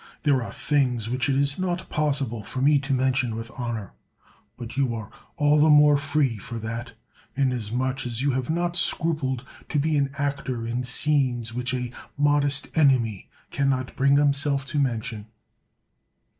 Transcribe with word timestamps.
There 0.23 0.41
are 0.41 0.51
things 0.51 1.07
which 1.11 1.29
it 1.29 1.35
is 1.35 1.59
not 1.59 1.87
possible 1.91 2.41
for 2.41 2.59
me 2.59 2.79
to 2.79 2.91
mention 2.91 3.35
with 3.35 3.51
honor; 3.55 3.93
but 4.57 4.75
you 4.75 4.95
are 4.95 5.11
all 5.37 5.61
the 5.61 5.69
more 5.69 5.95
free 5.95 6.37
for 6.39 6.57
that, 6.57 6.93
inasmuch 7.35 8.07
as 8.07 8.19
you 8.19 8.31
have 8.31 8.49
not 8.49 8.75
scrupled 8.75 9.45
to 9.69 9.77
be 9.79 9.95
an 9.97 10.09
actor 10.17 10.65
in 10.65 10.83
scenes 10.83 11.53
which 11.53 11.71
a 11.71 11.91
modest 12.17 12.75
enemy 12.75 13.29
can 13.51 13.69
not 13.69 13.95
bring 13.95 14.17
himself 14.17 14.65
to 14.73 14.79
mention. 14.79 15.27